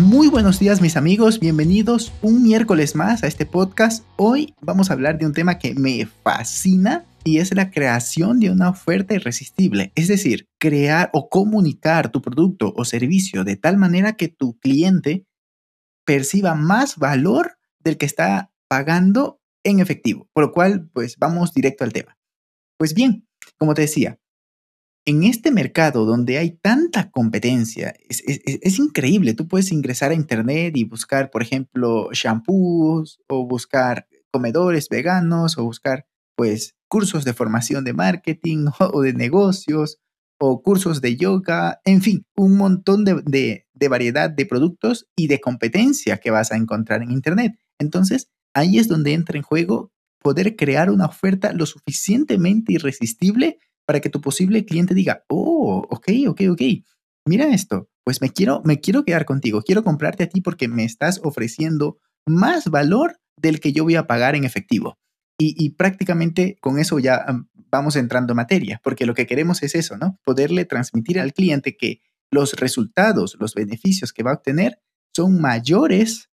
[0.00, 4.02] Muy buenos días mis amigos, bienvenidos un miércoles más a este podcast.
[4.16, 8.50] Hoy vamos a hablar de un tema que me fascina y es la creación de
[8.50, 14.14] una oferta irresistible, es decir, crear o comunicar tu producto o servicio de tal manera
[14.14, 15.26] que tu cliente
[16.06, 21.84] perciba más valor del que está pagando en efectivo, por lo cual pues vamos directo
[21.84, 22.16] al tema.
[22.78, 23.28] Pues bien,
[23.58, 24.18] como te decía,
[25.04, 29.34] en este mercado donde hay tanta competencia, es, increíble.
[29.34, 35.64] Tú puedes ingresar a internet y buscar, por ejemplo, shampoos o buscar comedores veganos o
[35.64, 39.98] buscar, pues, cursos de formación de marketing o de negocios
[40.38, 45.40] o cursos de yoga, en fin, un montón de, de variedad de productos y de
[45.40, 47.52] competencia que vas a encontrar en internet.
[47.78, 53.58] Entonces, ahí es donde entra en juego poder crear una oferta lo suficientemente irresistible
[53.90, 56.62] para que tu posible cliente diga, oh, ok, ok, ok,
[57.26, 60.84] mira esto, pues me quiero, me quiero quedar contigo, quiero comprarte a ti porque me
[60.84, 64.96] estás ofreciendo más valor del que yo voy a pagar en efectivo.
[65.40, 67.26] Y, prácticamente con eso ya
[67.72, 70.20] vamos entrando en materia, porque lo que queremos es eso, ¿no?
[70.24, 74.78] Poderle transmitir al cliente que los resultados, los beneficios que va a obtener
[75.16, 76.30] son mayores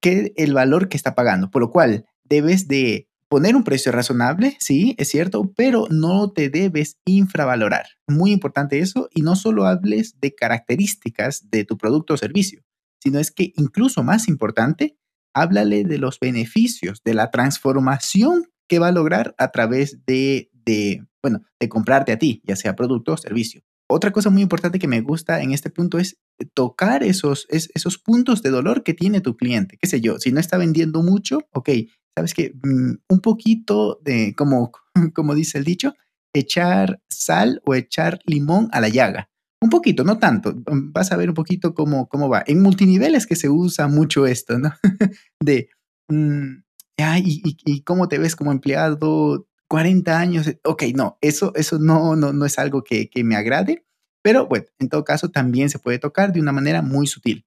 [0.00, 4.58] que el valor que está pagando, por lo cual debes de poner un precio razonable,
[4.60, 7.86] sí, es cierto, pero no te debes infravalorar.
[8.06, 12.60] Muy importante eso, y no solo hables de características de tu producto o servicio,
[13.02, 14.98] sino es que incluso más importante,
[15.34, 21.02] háblale de los beneficios, de la transformación que va a lograr a través de, de
[21.22, 23.62] bueno, de comprarte a ti, ya sea producto o servicio.
[23.88, 26.18] Otra cosa muy importante que me gusta en este punto es
[26.52, 29.78] tocar esos, esos puntos de dolor que tiene tu cliente.
[29.80, 30.18] ¿Qué sé yo?
[30.18, 31.70] Si no está vendiendo mucho, ok,
[32.16, 34.72] sabes que mm, un poquito de, como,
[35.14, 35.94] como dice el dicho,
[36.34, 39.30] echar sal o echar limón a la llaga.
[39.60, 40.52] Un poquito, no tanto.
[40.52, 42.42] Mm, vas a ver un poquito cómo, cómo va.
[42.46, 44.72] En multiniveles que se usa mucho esto, ¿no?
[45.40, 45.68] de,
[46.08, 46.62] mm,
[47.24, 50.52] y, cómo te ves como empleado 40 años.
[50.64, 53.84] Ok, no, eso, eso no, no, no es algo que, que me agrade.
[54.22, 57.44] Pero bueno, en todo caso también se puede tocar de una manera muy sutil.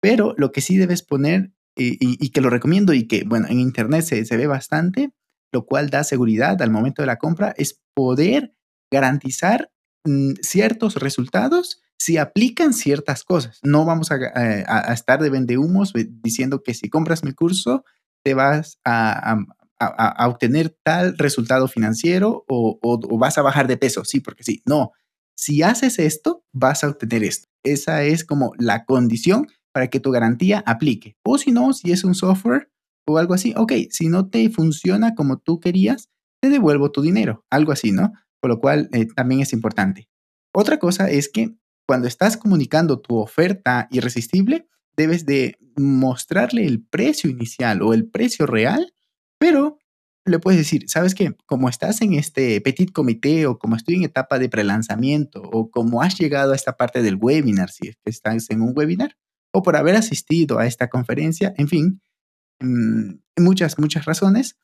[0.00, 4.04] Pero lo que sí debes poner y, que lo recomiendo y que, bueno, en Internet
[4.04, 5.12] se, se ve bastante,
[5.52, 8.54] lo cual da seguridad al momento de la compra, es poder
[8.90, 9.70] garantizar
[10.04, 13.60] mm, ciertos resultados si aplican ciertas cosas.
[13.62, 17.84] No vamos a, eh, estar de vendehumos diciendo que si compras mi curso
[18.24, 19.36] te vas a,
[19.78, 24.04] a obtener tal resultado financiero o, o, vas a bajar de peso.
[24.04, 24.62] Sí, porque sí.
[24.66, 24.92] No,
[25.36, 27.48] si haces esto, vas a obtener esto.
[27.62, 31.16] Esa es como la condición para que tu garantía aplique.
[31.24, 32.70] O si no, si es un software
[33.06, 36.08] o algo así, ok, si no te funciona como tú querías,
[36.40, 38.12] te devuelvo tu dinero, algo así, ¿no?
[38.40, 40.08] Por lo cual eh, también es importante.
[40.52, 41.54] Otra cosa es que
[41.86, 44.66] cuando estás comunicando tu oferta irresistible,
[44.96, 48.92] debes de mostrarle el precio inicial o el precio real,
[49.38, 49.78] pero
[50.24, 51.34] le puedes decir, ¿sabes qué?
[51.46, 56.02] Como estás en este petit comité o como estoy en etapa de prelanzamiento o como
[56.02, 59.16] has llegado a esta parte del webinar, si estás en un webinar,
[59.52, 62.02] o por haber asistido a esta conferencia, en fin,
[62.60, 64.56] mm, muchas, muchas razones,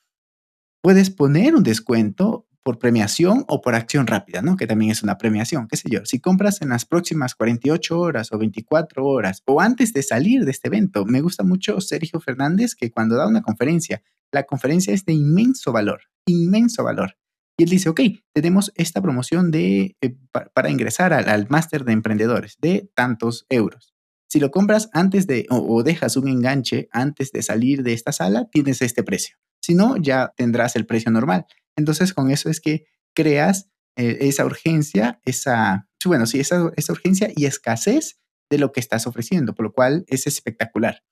[0.82, 4.56] puedes poner un descuento por premiación o por acción rápida, ¿no?
[4.56, 6.04] Que también es una premiación, qué sé yo.
[6.04, 10.50] Si compras en las próximas 48 horas o 24 horas o antes de salir de
[10.50, 15.06] este evento, me gusta mucho Sergio Fernández que cuando da una conferencia, la conferencia es
[15.06, 17.16] de inmenso valor, inmenso valor.
[17.56, 18.00] Y él dice, ok,
[18.34, 20.16] tenemos esta promoción de, eh,
[20.52, 23.94] para ingresar al, al máster de emprendedores de tantos euros.
[24.28, 28.48] Si lo compras antes de o, dejas un enganche antes de salir de esta sala,
[28.50, 29.36] tienes este precio.
[29.62, 31.46] Si no, ya tendrás el precio normal.
[31.76, 37.30] Entonces, con eso es que creas eh, esa urgencia, esa, bueno, sí, esa, esa urgencia
[37.34, 38.20] y escasez
[38.50, 41.02] de lo que estás ofreciendo, por lo cual es espectacular.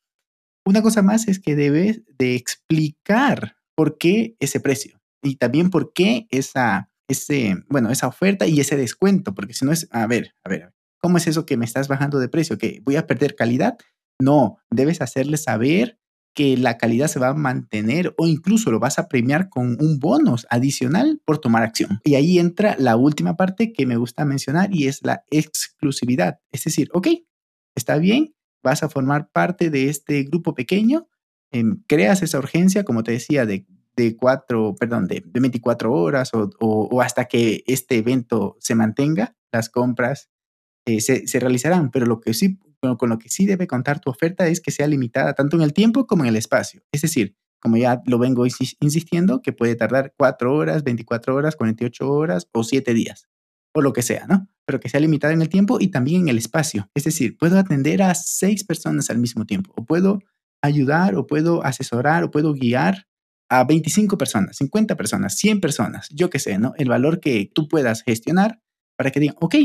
[0.65, 5.93] Una cosa más es que debes de explicar por qué ese precio y también por
[5.93, 10.35] qué esa, ese, bueno, esa oferta y ese descuento, porque si no es, a ver,
[10.45, 10.75] a ver, a ver,
[11.07, 12.59] ¿Cómo es eso que me estás bajando de precio?
[12.59, 13.79] ¿Que voy a perder calidad?
[14.21, 16.01] No, debes hacerle saber
[16.35, 20.01] que la calidad se va a mantener o incluso lo vas a premiar con un
[20.01, 22.01] bonus adicional por tomar acción.
[22.03, 26.41] Y ahí entra la última parte que me gusta mencionar y es la exclusividad.
[26.51, 27.07] Es decir, ok,
[27.77, 31.07] está bien, vas a formar parte de este grupo pequeño
[31.53, 33.65] em, creas esa urgencia, como te decía, de,
[33.95, 40.31] de cuatro, perdón, de, 24 horas o, hasta que este evento se mantenga, las compras
[40.87, 41.91] eh, se, realizarán.
[41.91, 44.87] Pero lo que sí, con lo que sí debe contar tu oferta es que sea
[44.87, 46.83] limitada tanto en el tiempo como en el espacio.
[46.93, 52.11] Es decir, como ya lo vengo insistiendo, que puede tardar 4 horas, 24 horas, 48
[52.11, 53.29] horas o 7 días,
[53.75, 54.49] o lo que sea, ¿no?
[54.65, 56.89] Pero que sea limitada en el tiempo y también en el espacio.
[56.95, 60.21] Es decir, puedo atender a 6 personas al mismo tiempo, o puedo
[60.63, 63.09] ayudar, o puedo asesorar, o puedo guiar
[63.49, 66.73] a 25 personas, 50 personas, 100 personas, yo qué sé, ¿no?
[66.77, 68.61] El valor que tú puedas gestionar
[68.97, 69.57] para que digan, ok,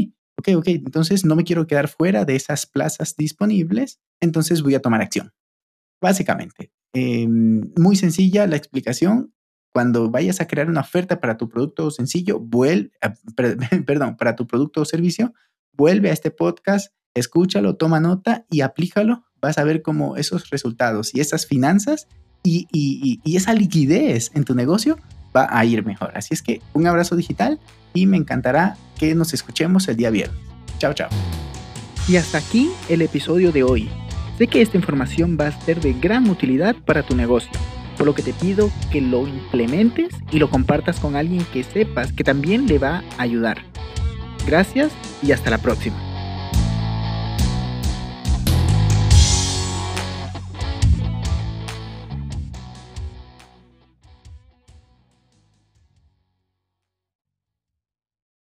[0.41, 4.81] ok, ok, entonces no me quiero quedar fuera de esas plazas disponibles, entonces voy a
[4.81, 5.31] tomar acción.
[6.01, 9.33] Básicamente, Em, muy sencilla la explicación.
[9.73, 12.91] Cuando vayas a crear una oferta para tu producto sencillo, vuelve,
[13.85, 15.33] perdón, para tu producto o servicio,
[15.73, 19.23] vuelve a este podcast, escúchalo, toma nota y aplícalo.
[19.41, 22.07] Vas a ver cómo esos resultados y esas finanzas
[22.43, 24.97] y esa liquidez en tu negocio
[25.35, 26.11] va a ir mejor.
[26.15, 27.59] Así es que un abrazo digital
[27.93, 30.37] y me encantará que nos escuchemos el día viernes.
[30.77, 31.09] Chao, chao.
[32.07, 33.89] Y hasta aquí el episodio de hoy.
[34.37, 37.51] Sé que esta información va a ser de gran utilidad para tu negocio,
[37.97, 42.11] por lo que te pido que lo implementes y lo compartas con alguien que sepas
[42.11, 43.59] que también le va a ayudar.
[44.47, 44.91] Gracias
[45.21, 46.10] y hasta la próxima.